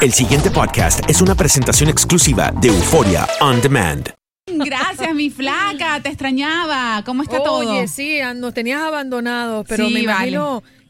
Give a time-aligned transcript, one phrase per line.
[0.00, 4.08] El siguiente podcast es una presentación exclusiva de Euforia On Demand.
[4.46, 7.02] Gracias, mi flaca, te extrañaba.
[7.04, 7.68] ¿Cómo está todo?
[7.68, 10.38] Oye, sí, nos tenías abandonados, pero Sí, me vale.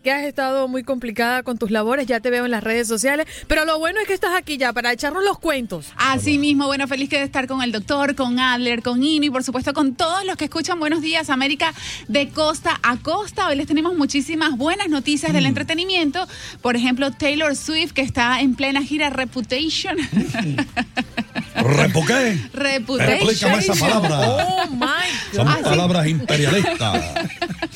[0.03, 3.27] Que has estado muy complicada con tus labores, ya te veo en las redes sociales,
[3.49, 5.87] pero lo bueno es que estás aquí ya para echarnos los cuentos.
[5.97, 9.43] Así mismo, bueno, feliz de estar con el doctor, con Adler, con Ino y por
[9.43, 11.75] supuesto con todos los que escuchan Buenos Días América
[12.07, 13.49] de costa a costa.
[13.49, 15.35] Hoy les tenemos muchísimas buenas noticias Mm.
[15.35, 16.27] del entretenimiento.
[16.63, 19.97] Por ejemplo, Taylor Swift, que está en plena gira Reputation.
[21.57, 22.39] ¿Repo qué?
[22.53, 23.15] Reputation.
[23.29, 24.21] Explícame esa palabra.
[24.21, 27.05] Oh my Son Así- palabras imperialistas.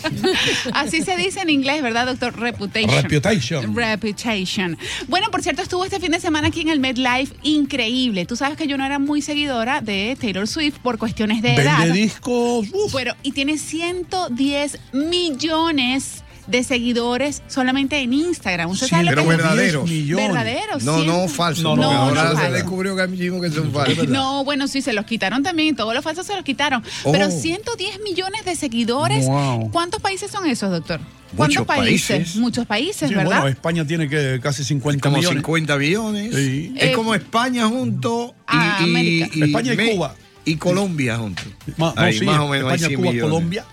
[0.72, 2.38] Así se dice en inglés, ¿verdad, doctor?
[2.40, 3.02] Reputation.
[3.02, 3.76] Reputation.
[3.76, 4.78] Reputation.
[5.08, 8.24] Bueno, por cierto, estuvo este fin de semana aquí en el MedLife increíble.
[8.26, 11.80] Tú sabes que yo no era muy seguidora de Taylor Swift por cuestiones de edad.
[11.80, 12.68] Vende discos.
[12.72, 12.92] uf.
[12.92, 18.70] Bueno, y tiene 110 millones de seguidores solamente en Instagram.
[18.70, 19.88] ¿Usted sabe lo pero que- verdaderos.
[19.88, 20.26] 10 millones.
[20.28, 20.82] Verdaderos.
[20.82, 21.28] No, no, 100.
[21.28, 21.62] falso.
[21.62, 22.52] No, No, no, no, no, ahora no, se falso.
[22.52, 24.08] descubrió que son falsos.
[24.08, 25.76] No, bueno, sí, se los quitaron también.
[25.76, 26.82] Todos los falsos se los quitaron.
[27.04, 27.12] Oh.
[27.12, 29.26] Pero 110 millones de seguidores.
[29.26, 29.70] Wow.
[29.70, 31.00] ¿Cuántos países son esos, doctor?
[31.00, 32.16] Muchos ¿Cuántos países?
[32.18, 32.36] países.
[32.36, 33.40] Muchos países, Sí, ¿verdad?
[33.40, 35.38] bueno, España tiene que casi 50 como millones.
[35.38, 36.34] 50 billones.
[36.34, 36.74] Sí.
[36.76, 39.28] Es Eh, como España junto y, a y- América.
[39.32, 40.14] y España y Cuba.
[40.44, 41.46] Y Colombia juntos.
[41.78, 43.30] Ma- no, Ahí, sí, más o menos España, 100 Cuba, millones.
[43.32, 43.64] Colombia.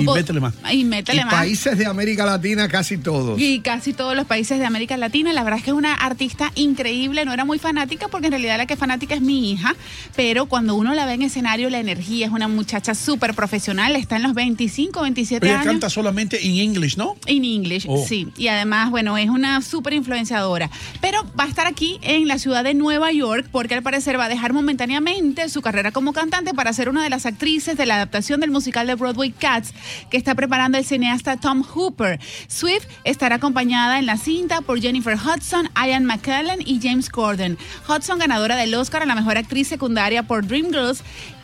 [0.00, 0.54] Y métele más.
[0.70, 1.34] Y Y métele más.
[1.34, 3.40] países de América Latina casi todos.
[3.40, 5.32] Y casi todos los países de América Latina.
[5.32, 7.24] La verdad es que es una artista increíble.
[7.24, 9.74] No era muy fanática porque en realidad la que es fanática es mi hija.
[10.16, 13.94] Pero cuando uno la ve en escenario, la energía es una muchacha súper profesional.
[13.96, 15.66] Está en los 25, 27 Ella años.
[15.66, 17.16] canta solamente en English, ¿no?
[17.26, 18.04] En English, Oh.
[18.06, 18.28] sí.
[18.36, 20.70] Y además, bueno, es una súper influenciadora.
[21.00, 24.24] Pero va a estar aquí en la ciudad de Nueva York porque al parecer va
[24.26, 27.96] a dejar momentáneamente su carrera como cantante para ser una de las actrices de la
[27.96, 29.72] adaptación del musical de Broadway Cats
[30.10, 32.20] que está preparando el cineasta Tom Hooper.
[32.48, 37.58] Swift estará acompañada en la cinta por Jennifer Hudson, Ian McKellen y James Corden.
[37.88, 41.02] Hudson, ganadora del Oscar a la mejor actriz secundaria por Dreamgirls.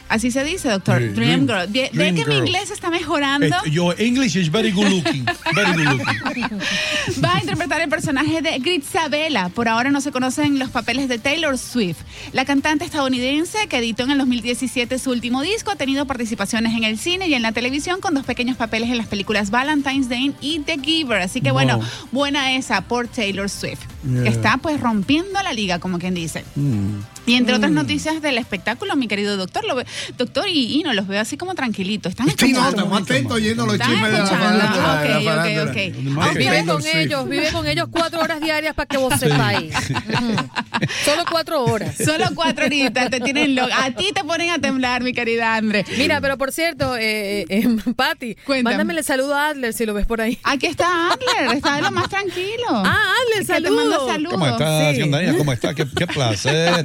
[0.09, 0.99] Así se dice, doctor.
[1.01, 1.91] Sí, Dream, Dream- Girl.
[1.93, 3.47] Ve, que mi inglés está mejorando.
[3.47, 5.25] Eh, Your English is very good looking.
[5.55, 6.59] Very good looking.
[7.25, 9.49] Va a interpretar el personaje de Gritzabella.
[9.51, 11.99] Por ahora no se conocen los papeles de Taylor Swift.
[12.33, 16.85] La cantante estadounidense que editó en el 2017 su último disco ha tenido participaciones en
[16.85, 20.35] el cine y en la televisión con dos pequeños papeles en las películas Valentine's Day
[20.41, 21.21] y The Giver.
[21.21, 21.81] Así que bueno,
[22.13, 23.81] buena esa por Taylor Swift.
[24.11, 24.23] Yeah.
[24.25, 26.45] Que está pues rompiendo la liga, como quien dice.
[26.57, 27.01] Mm.
[27.29, 29.87] Y entre otras noticias del espectáculo, mi querido doctor, lo ve-
[30.17, 32.11] doctor y, y no los veo así como tranquilitos.
[32.11, 32.69] Están Sí, no, escuchando.
[32.71, 34.59] estamos atentos oyendo los Están chismes de la escuchando.
[34.61, 35.03] farándula.
[35.03, 36.37] de la Ok, ok, ok.
[36.39, 36.95] Vive con Swift.
[36.97, 39.75] ellos, vive con ellos cuatro horas diarias para que vos sepáis.
[41.05, 41.97] Solo cuatro horas.
[41.97, 43.85] Solo cuatro horitas te tienen loca.
[43.85, 45.85] A ti te ponen a temblar, mi querida Andre.
[45.97, 47.67] Mira, pero por cierto, eh, eh,
[47.97, 48.63] Patti, Cuéntame.
[48.77, 50.39] mándamele saludo a Adler si lo ves por ahí.
[50.45, 52.67] Aquí está Adler, está lo más tranquilo.
[52.71, 53.99] Ah, Adler, saludos.
[54.31, 55.37] ¿Cómo estás, Sí.
[55.37, 55.75] ¿Cómo estás?
[55.75, 56.85] Qué, qué placer.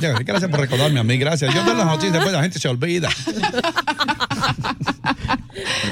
[0.24, 1.54] Gracias por recordarme a mí, gracias.
[1.54, 3.08] Yo doy las noticias, después la gente se olvida.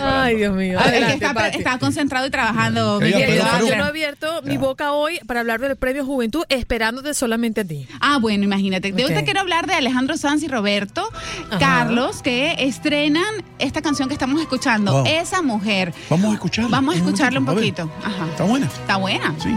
[0.02, 0.78] Ay, Dios mío.
[0.80, 3.00] Ah, es que está, concentrado y trabajando.
[3.00, 6.04] mi Ella, pero- pero- Yo no he abierto mi boca hoy para hablar del premio
[6.04, 7.86] Juventud esperándote solamente a ti.
[8.00, 8.92] Ah, bueno, imagínate.
[8.92, 9.18] De hoy Ok.
[9.18, 11.08] te quiero hablar de Alejandro Sanz y Roberto
[11.50, 11.58] Ajá.
[11.58, 13.24] Carlos, que estrenan
[13.58, 15.04] esta canción que estamos escuchando, Wow.
[15.06, 15.92] Esa Mujer.
[16.08, 16.70] Vamos a escucharla.
[16.70, 17.90] Vamos a escucharla un A poquito.
[18.04, 18.26] Ajá.
[18.30, 18.66] ¿Está buena?
[18.66, 19.34] Está buena.
[19.42, 19.56] Sí.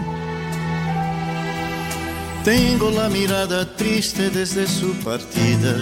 [2.44, 5.76] Tengo la mirada triste desde su partida.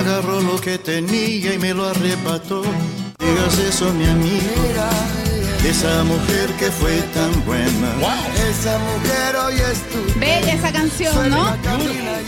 [0.00, 2.62] Agarró lo que tenía y me lo arrebató.
[3.18, 4.46] Digas eso, mi amigo.
[5.62, 7.92] Esa mujer que fue tan buena.
[8.48, 10.18] Esa mujer hoy es tu.
[10.18, 11.54] Bella esa canción, ¿no?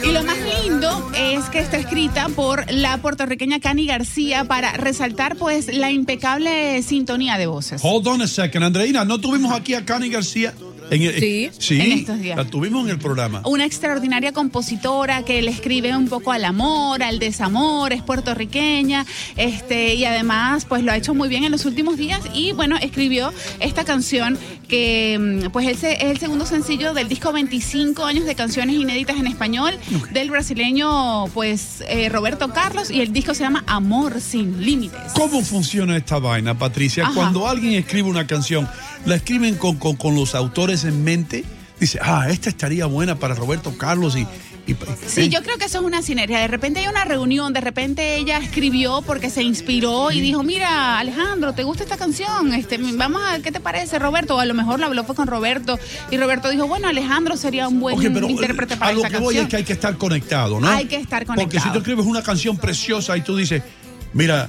[0.04, 5.36] Y lo más lindo es que está escrita por la puertorriqueña Cani García para resaltar
[5.36, 7.80] pues la impecable sintonía de voces.
[7.82, 9.06] Hold on a second, Andreina.
[9.06, 10.52] ¿No tuvimos aquí a Cani García?
[10.93, 11.50] En el- Sí.
[11.59, 11.81] sí.
[11.81, 12.37] En estos días.
[12.37, 13.43] La tuvimos en el programa.
[13.44, 19.06] Una extraordinaria compositora que le escribe un poco al amor, al desamor, es puertorriqueña,
[19.37, 22.77] este, y además pues lo ha hecho muy bien en los últimos días y bueno,
[22.81, 28.05] escribió esta canción que mm, pues es el, es el segundo sencillo del disco 25
[28.05, 29.79] años de canciones inéditas en español
[30.12, 35.12] del brasileño pues eh, Roberto Carlos y el disco se llama Amor sin límites.
[35.15, 37.05] ¿Cómo funciona esta vaina, Patricia?
[37.05, 37.15] Ajá.
[37.15, 38.69] Cuando alguien escribe una canción,
[39.06, 41.44] ¿la escriben con, con- con los autores en mente?
[41.81, 44.20] Dice, ah, esta estaría buena para Roberto Carlos y...
[44.20, 44.76] y-
[45.08, 45.29] Sí, ¿eh?
[45.29, 46.38] yo creo que eso es una sinergia.
[46.38, 51.00] De repente hay una reunión, de repente ella escribió porque se inspiró y dijo, mira,
[51.00, 52.55] Alejandro, ¿te gusta esta canción?
[52.55, 54.37] Este, vamos a, ¿qué te parece, Roberto?
[54.37, 55.76] O a lo mejor lo habló fue con Roberto
[56.12, 59.11] y Roberto dijo, bueno, Alejandro sería un buen Ok, pero intérprete a para lo esta
[59.11, 59.44] que voy canción.
[59.46, 60.69] es que hay que estar conectado, ¿no?
[60.69, 61.73] Hay que estar Porque si conectado.
[61.73, 63.61] tú escribes una canción preciosa y tú dices,
[64.12, 64.49] mira,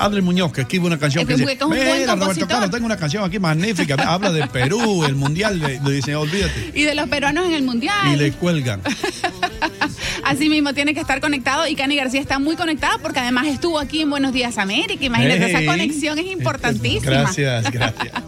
[0.00, 2.48] Adri Muñoz que escribe una canción que dice, mira, Roberto compositor".
[2.48, 6.72] Carlos, tengo una canción aquí magnífica, habla de Perú, el mundial, le, le dicen, olvídate.
[6.74, 8.18] Y de los peruanos en el Y mundial.
[8.18, 8.80] le cuelgan.
[10.24, 13.78] Así mismo tiene que estar conectado y Cani García está muy conectada porque además estuvo
[13.78, 15.04] aquí en Buenos Días América.
[15.04, 15.54] Imagínate, Hey.
[15.56, 17.10] esa conexión es importantísima.
[17.10, 18.12] Gracias, gracias.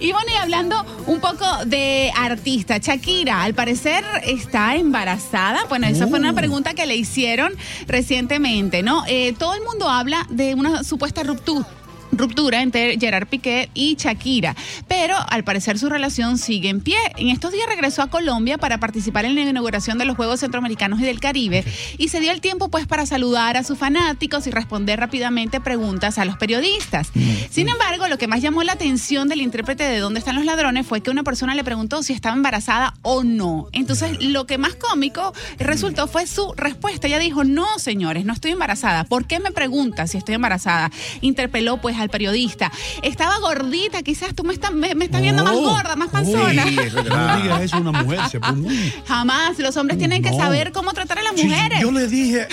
[0.00, 5.64] Y bueno, y hablando un poco de artista, Shakira, al parecer está embarazada.
[5.68, 6.34] Bueno, esa fue una Uh.
[6.34, 7.52] pregunta que le hicieron
[7.86, 9.04] recientemente, ¿no?
[9.06, 11.66] Eh, todo el mundo habla de una supuesta ruptura
[12.18, 14.54] ruptura entre Gerard Piqué y Shakira,
[14.88, 16.96] pero al parecer su relación sigue en pie.
[17.16, 21.00] En estos días regresó a Colombia para participar en la inauguración de los Juegos Centroamericanos
[21.00, 21.64] y del Caribe
[21.98, 26.18] y se dio el tiempo pues para saludar a sus fanáticos y responder rápidamente preguntas
[26.18, 27.10] a los periodistas.
[27.50, 30.86] Sin embargo, lo que más llamó la atención del intérprete de ¿Dónde están los ladrones?
[30.86, 33.68] fue que una persona le preguntó si estaba embarazada o no.
[33.72, 37.06] Entonces, lo que más cómico resultó fue su respuesta.
[37.06, 39.04] Ella dijo, no, señores, no estoy embarazada.
[39.04, 40.90] ¿Por qué me pregunta si estoy embarazada?
[41.20, 42.70] Interpeló pues al periodista.
[43.02, 46.64] Estaba gordita, quizás tú me estás, me, me estás viendo más Oh, gorda, más panzona.
[46.64, 50.36] uy, no digas eso a una mujer, se pone Jamás, los hombres tienen que No.
[50.38, 51.80] saber cómo tratar a las Sí, mujeres.
[51.80, 52.46] yo le dije,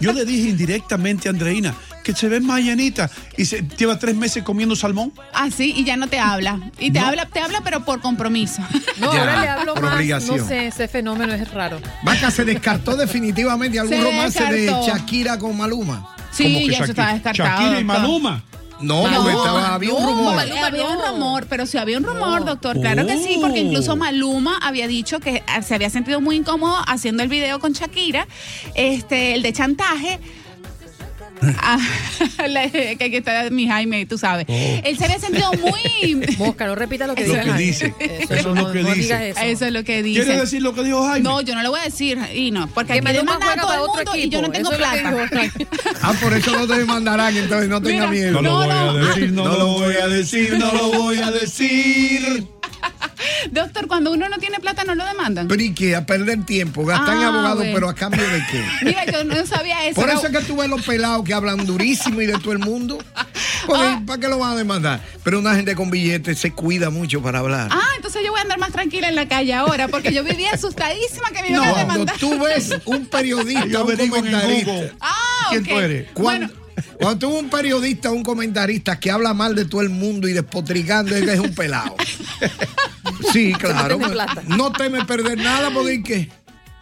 [0.00, 4.14] yo le dije indirectamente a Andreina que se ve más llenita y se lleva tres
[4.14, 5.12] meses comiendo salmón.
[5.32, 6.60] Así, y ya no te habla.
[6.78, 7.06] Y te No.
[7.06, 8.60] habla, te habla, pero por compromiso.
[8.98, 9.94] No, Ya, ahora le hablo por más.
[9.94, 10.36] obligación.
[10.38, 11.80] No sé, ese fenómeno es raro.
[12.04, 14.86] Vaca se descartó definitivamente algún Se romance de descartó.
[14.86, 16.14] Shakira con Maluma.
[16.30, 17.48] Sí, que ya eso Shakira- estaba descartado.
[17.48, 18.02] Shakira y doctor.
[18.02, 18.42] Maluma.
[18.80, 20.34] No, No, estaba, había un rumor.
[20.34, 22.78] Maluma, había un rumor, pero sí había un rumor, doctor.
[22.80, 23.64] Claro que sí, porque Oh.
[23.64, 27.72] incluso Maluma había dicho que ah, se había sentido muy incómodo haciendo el video con
[27.72, 28.26] Shakira,
[28.74, 30.18] este, el de chantaje.
[31.58, 31.78] Ah,
[32.48, 34.46] la- que aquí está mi Jaime, tú sabes.
[34.48, 36.14] Él se había sentido muy.
[36.38, 37.42] Mosca, no repita lo que Lo dice.
[37.44, 37.64] que Jaime.
[37.66, 37.94] dice.
[37.98, 39.00] Eso, Eso es lo que no dice.
[39.02, 39.40] digas eso.
[39.40, 40.22] Eso es lo que dice.
[40.24, 41.20] ¿Quieres decir lo que dijo Jaime?
[41.24, 42.18] No, yo no lo voy a decir.
[42.34, 44.50] Y no, porque Que aquí Maluma demandan a todo el otro mundo y yo no
[44.50, 45.14] tengo lo plata.
[46.02, 48.42] Ah, por eso no te demandarán, entonces no tenga Mira, miedo.
[48.42, 48.90] No lo No, voy no.
[48.90, 52.44] a decir, no, lo voy a decir, no lo voy a decir.
[53.54, 55.46] Doctor, cuando uno no tiene plata, no lo demandan.
[55.48, 55.94] Pero ¿y qué?
[55.94, 57.72] A perder tiempo, gastan Ah, abogados, bueno.
[57.74, 58.64] pero a cambio de qué.
[58.84, 60.00] Mira, yo no sabía eso.
[60.00, 62.58] Por eso es que tú ves los pelados que hablan durísimo y de todo el
[62.58, 62.98] mundo.
[63.66, 64.02] Porque, Ah.
[64.06, 65.00] ¿Para qué lo van a demandar?
[65.22, 67.68] Pero una gente con billetes se cuida mucho para hablar.
[67.70, 70.50] Ah, entonces yo voy a andar más tranquila en la calle ahora, porque yo vivía
[70.52, 72.16] asustadísima que me iban no, a cuando demandar.
[72.18, 74.72] tú ves un periodista, Yo un comentarista.
[75.00, 75.68] Ah, ¿Quién ok.
[75.68, 76.08] tú eres?
[76.12, 76.50] Cuando, Bueno,
[77.00, 80.32] cuando tú ves un periodista, un comentarista que habla mal de todo el mundo y
[80.32, 81.94] despotricando, es un pelado.
[83.32, 83.98] Sí, claro.
[83.98, 84.42] plata.
[84.46, 86.30] No teme perder nada porque ¿y ¿qué?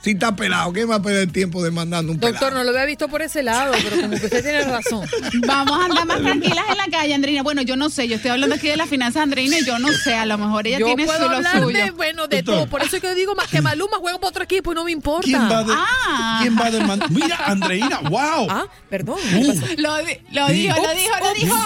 [0.02, 2.32] Si está pelado, ¿qué va a perder tiempo demandando un pelado?
[2.34, 5.06] Doctor, no lo había visto por ese lado, pero como que usted tiene razón.
[5.46, 7.44] Vamos a andar más tranquilas en la calle, Andreina.
[7.44, 9.92] Bueno, yo no sé, yo estoy hablando aquí de las finanzas, Andreina, y yo no
[9.92, 11.78] sé, a lo mejor ella Yo tiene puedo su lo hablar suyo.
[11.78, 12.54] de, bueno, de Doctor.
[12.56, 12.66] todo.
[12.66, 14.82] Por eso es que yo digo más que Maluma juega para otro equipo y no
[14.84, 15.22] me importa.
[15.24, 16.38] ¿Quién va, de- Ah.
[16.42, 17.08] ¿quién va a demandar?
[17.12, 18.48] Mira, Andreina, wow.
[18.50, 19.20] Ah, perdón.
[19.36, 21.56] Uh, Lo, dijo, lo dijo, lo dijo.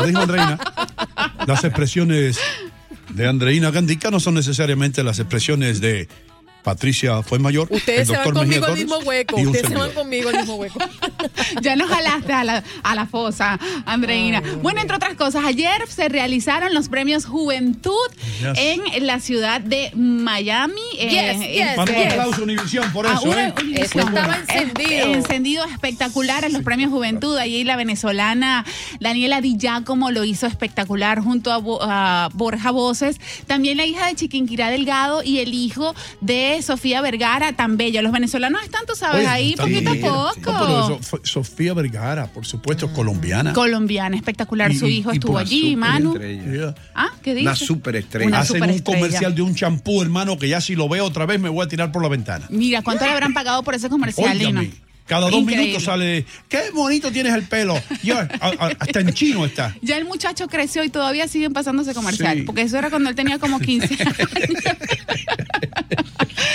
[0.00, 0.58] lo dijo Andreina.
[1.46, 2.36] Las expresiones
[3.14, 6.08] de Andreina Gandica no son necesariamente las expresiones de
[6.64, 7.68] Patricia Fuenmayor.
[7.70, 9.36] Ustedes el se van conmigo al Torres mismo hueco.
[9.36, 10.78] un Ustedes se van conmigo al mismo hueco.
[11.62, 14.42] Ya nos jalaste a la, a la fosa, Andreina.
[14.62, 17.92] Bueno, entre otras cosas, ayer se realizaron los premios Juventud
[18.40, 18.58] Yes.
[18.58, 20.74] en la ciudad de Miami.
[20.92, 22.12] Yes, Eh, yes, Manda un yes.
[22.12, 23.54] aplauso a Univisión por Ah, eso, una- ¿eh?
[23.76, 25.06] Eso estaba Eh, encendido.
[25.14, 27.36] encendido espectacular en los premios Juventud.
[27.36, 28.64] Allí la venezolana
[29.00, 33.18] Daniela Di Giacomo lo hizo espectacular junto a, Bo- a Borja Voces.
[33.46, 38.02] También la hija de Chiquinquirá Delgado y el hijo de Sofía Vergara, tan bella.
[38.02, 40.04] Los venezolanos están, tú sabes, Oye, ahí poquito bien.
[40.04, 41.00] a No, poco.
[41.12, 43.52] pero Sofía Vergara, por supuesto, colombiana.
[43.52, 44.70] Colombiana, espectacular.
[44.72, 46.18] Y- Su hijo y estuvo allí, Manu.
[46.18, 46.74] Yeah.
[46.94, 47.46] Ah, ¿qué dice?
[47.46, 48.28] Una superestrella.
[48.28, 51.40] Una Hacen un comercial de un champú, hermano, que ya si lo veo otra vez
[51.40, 52.46] me voy a tirar por la ventana.
[52.50, 54.62] Mira, ¿cuánto le habrán pagado por ese comercial, Lino?
[55.06, 55.66] Cada dos Increíble.
[55.66, 57.78] minutos sale, qué bonito tienes el pelo.
[58.02, 59.74] Yo, a- a- hasta en chino está.
[59.82, 62.38] Ya el muchacho creció y todavía siguen pasando ese comercial.
[62.38, 62.42] Sí.
[62.44, 64.16] Porque eso era cuando él tenía como 15 años.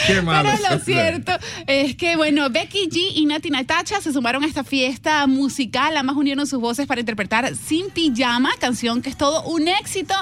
[0.07, 0.49] Qué malo.
[0.51, 1.31] Pero lo cierto
[1.67, 5.95] es que, bueno, Becky G y Nati Natacha se sumaron a esta fiesta musical.
[5.95, 10.15] Ambas unieron sus voces para interpretar Sin Pijama, canción que es todo un éxito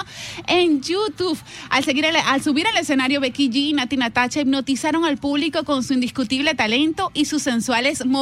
[0.46, 1.38] en YouTube.
[1.70, 5.64] Al, seguir el- al subir al escenario, Becky G y Nati Natacha hipnotizaron al público
[5.64, 8.17] con su indiscutible talento y sus sensuales movimientos.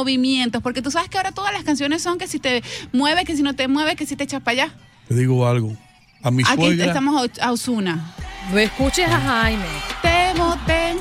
[0.61, 3.43] Porque tú sabes que ahora todas las canciones son que si te mueves, que si
[3.43, 4.73] no te mueves, que si te echas para allá.
[5.07, 5.75] Te digo algo.
[6.23, 8.13] A mi Aquí suegra, estamos a Osuna.
[8.51, 9.65] No escuches a Jaime.
[10.01, 10.95] Te boté.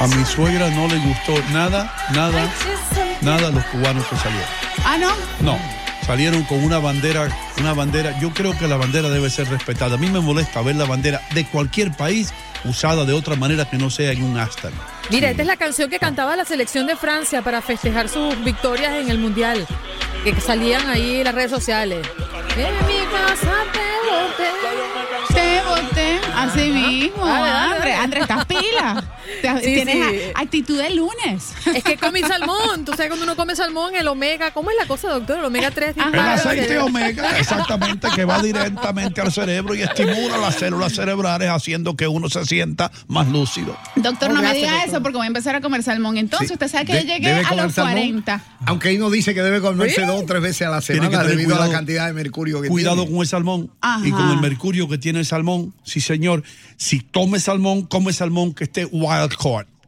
[0.00, 2.50] a mi suegra no le gustó nada, nada,
[3.22, 4.48] nada los cubanos que salieron.
[4.84, 5.10] Ah, no.
[5.40, 5.58] No,
[6.06, 7.28] salieron con una bandera,
[7.58, 8.18] una bandera.
[8.20, 9.94] Yo creo que la bandera debe ser respetada.
[9.94, 12.32] A mí me molesta ver la bandera de cualquier país
[12.64, 14.70] usada de otra manera que no sea en un asta.
[15.10, 18.94] Mira, esta es la canción que cantaba la selección de Francia para festejar sus victorias
[18.94, 19.66] en el Mundial.
[20.24, 22.06] Que salían ahí en las redes sociales.
[22.56, 25.34] En mi casa te boté.
[25.34, 26.20] Te boté.
[26.34, 27.26] Así mismo.
[27.26, 27.94] Dale, dale, André, dale.
[28.02, 29.04] André, estás pila.
[29.52, 30.20] Te- Sí, Tienes sí.
[30.34, 31.52] actitud de lunes.
[31.74, 32.84] Es que comí salmón.
[32.84, 34.52] Tú sabes cuando uno come salmón, el omega.
[34.52, 35.38] ¿Cómo es la cosa, doctor?
[35.38, 35.96] El omega 3.
[35.98, 36.08] Ajá.
[36.10, 41.96] El aceite omega, exactamente, que va directamente al cerebro y estimula las células cerebrales haciendo
[41.96, 43.76] que uno se sienta más lúcido.
[43.96, 44.88] Doctor, Oh, no me diga doctor.
[44.88, 46.16] eso porque voy a empezar a comer salmón.
[46.16, 46.54] Entonces, Sí.
[46.54, 47.92] usted sabe que De- yo llegué a los salmón.
[47.94, 48.42] 40.
[48.66, 50.06] Aunque ahí no dice que debe comerse ¿Sí?
[50.06, 51.72] dos o tres veces a la Tiene que semana debido a la cuidado.
[51.72, 53.10] cantidad de mercurio que Cuidado tiene.
[53.12, 54.06] con el salmón Ajá.
[54.06, 55.74] y con el mercurio que tiene el salmón.
[55.84, 56.42] Sí, señor.
[56.76, 59.33] Si come salmón, come salmón que esté wild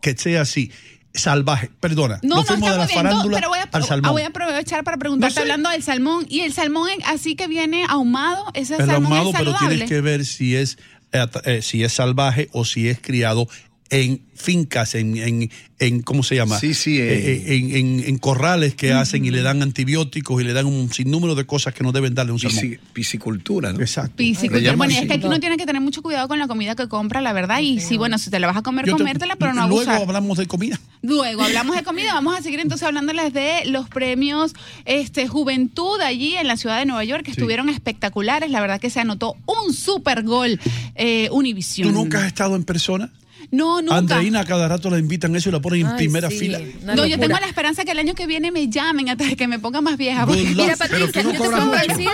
[0.01, 0.71] que sea así,
[1.15, 1.71] salvaje.
[1.81, 2.21] Perdona.
[2.23, 4.13] No, no fuimos de la no, farándula pero voy a, al salmón.
[4.13, 5.41] voy a aprovechar para preguntarte No sé.
[5.41, 6.27] hablando del salmón.
[6.29, 9.69] Y el salmón así que viene ahumado, ese el salmón ahumado, es pero saludable.
[9.69, 10.79] tienes que ver si es,
[11.13, 13.49] eh, eh, si es salvaje o si es criado
[13.91, 16.59] en fincas, en, en, en ¿cómo se llama?
[16.59, 17.07] Sí, sí, eh.
[17.47, 20.93] Eh, en, en- en corrales que hacen y le dan antibióticos y le dan un
[20.93, 22.79] sinnúmero de cosas que no deben darle a un salmón.
[22.93, 23.81] Piscicultura, ¿no?
[23.81, 24.17] Exacto.
[24.17, 24.75] Piscicultura.
[24.77, 26.89] Bueno, y es que aquí uno tiene que tener mucho cuidado con la comida que
[26.89, 27.61] compra, la verdad.
[27.61, 29.83] Y sí, bueno, si te la vas a comer, Yo te- comértela, pero no Luego
[29.91, 30.03] abusar.
[30.03, 30.81] hablamos de comida.
[31.03, 34.53] Luego hablamos de comida, vamos a seguir entonces hablándoles de los premios
[34.85, 38.51] este, Juventud allí en la ciudad de Nueva York, que estuvieron espectaculares.
[38.51, 40.59] La verdad que se anotó un super gol
[40.97, 41.89] eh, Univision.
[41.89, 43.13] ¿Tú nunca has estado en persona?
[43.51, 43.97] No, nunca.
[43.97, 46.61] Andreina cada rato la invitan eso y la ponen en Ay, primera sí, fila.
[46.83, 49.59] No, yo tengo la esperanza que el año que viene me llamen hasta que me
[49.59, 50.27] ponga más vieja.
[50.27, 50.45] Porque-.
[50.55, 52.09] Mira, Patricia, no yo te puedo decir,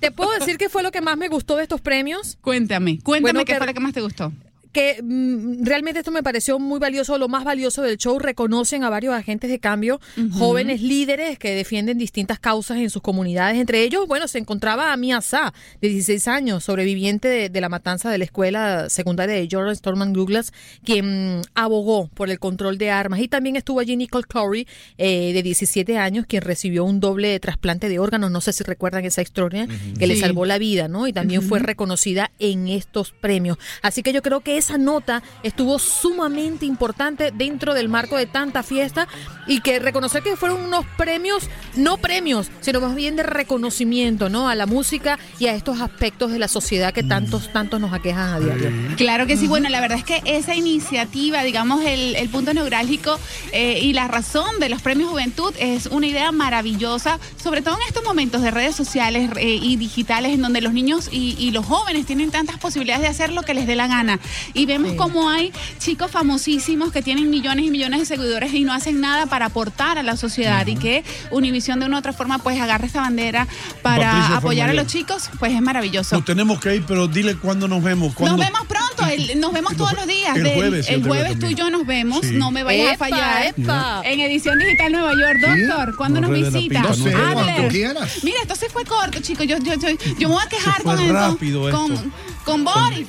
[0.00, 2.38] te puedo decir qué fue lo que más me gustó de estos premios.
[2.40, 4.32] Cuéntame, cuéntame Bueno, qué que- fue lo que más te gustó.
[4.74, 8.18] Que mm, realmente esto me pareció muy valioso, lo más valioso del show.
[8.18, 10.00] Reconocen a varios agentes de cambio,
[10.32, 13.58] jóvenes líderes que defienden distintas causas en sus comunidades.
[13.58, 17.68] Entre ellos, bueno, se encontraba a Mia Sa, de 16 años, sobreviviente de, de la
[17.68, 20.52] matanza de la escuela secundaria de Jordan Storman Douglas,
[20.84, 23.20] quien mm, abogó por el control de armas.
[23.20, 24.66] Y también estuvo allí Nicole Curry,
[24.98, 28.32] eh, de 17 años, quien recibió un doble trasplante de órganos.
[28.32, 31.06] No sé si recuerdan esa historia, que le salvó la vida, ¿no?
[31.06, 33.58] Y también fue reconocida en estos premios.
[33.82, 38.62] Así que yo creo que esa nota estuvo sumamente importante dentro del marco de tanta
[38.62, 39.06] fiesta
[39.46, 44.48] y que reconocer que fueron unos premios, no premios, sino más bien de reconocimiento, ¿no?
[44.48, 48.34] A la música y a estos aspectos de la sociedad que tantos, tantos nos aquejan
[48.34, 48.70] a diario.
[48.96, 53.20] Claro que sí, bueno, la verdad es que esa iniciativa, digamos, el, punto neurálgico
[53.52, 57.86] eh, y la razón de los premios Juventud es una idea maravillosa, sobre todo en
[57.86, 62.06] estos momentos de redes sociales eh, y digitales en donde los niños y los jóvenes
[62.06, 64.18] tienen tantas posibilidades de hacer lo que les dé la gana.
[64.54, 68.72] Y vemos cómo hay chicos famosísimos que tienen millones y millones de seguidores y no
[68.72, 72.38] hacen nada para aportar a la sociedad y que Univisión de una u otra forma
[72.38, 73.46] pues agarre esta bandera
[73.82, 76.16] para Patricia apoyar a los chicos, pues es maravilloso.
[76.16, 78.08] Nos tenemos que ir, pero dile cuándo nos vemos.
[78.08, 80.36] Nos cuándo- vemos pronto, el- nos vemos todos los días.
[80.36, 82.36] el jueves, el jueves tú y yo nos vemos, Sí.
[82.36, 83.54] no me vayas Epa, a fallar.
[83.56, 84.02] epa.
[84.04, 86.80] En Edición Digital Nueva York, doctor, ¿cuándo No nos la visita?
[86.82, 88.18] no sé, cuando quieras.
[88.22, 89.46] Mira, esto se fue corto, chicos.
[89.46, 92.04] Yo, yo, yo, yo me voy a quejar fue con, con, rápido con, esto.
[92.44, 93.08] con Boris.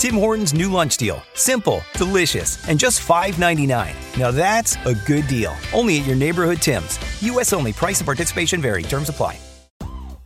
[0.00, 1.22] Tim Hortons' new lunch deal.
[1.34, 3.92] Simple, delicious, and just $5.99.
[4.18, 5.52] Now that's a good deal.
[5.74, 6.98] Only at your neighborhood Tim's.
[7.20, 7.52] U.S.
[7.52, 7.74] only.
[7.74, 8.82] Price and participation vary.
[8.82, 9.36] Terms apply.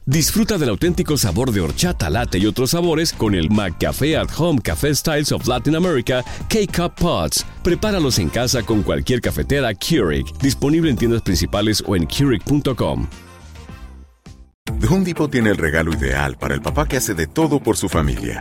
[0.06, 4.60] Disfruta del auténtico sabor de horchata, latte y otros sabores con el McCafé at Home
[4.62, 7.44] Café Styles of Latin America K-Cup Pods.
[7.64, 13.08] Prepáralos en casa con cualquier cafetera Keurig, disponible en tiendas principales o en Keurig.com.
[14.80, 17.76] The Home Depot tiene el regalo ideal para el papá que hace de todo por
[17.76, 18.40] su familia,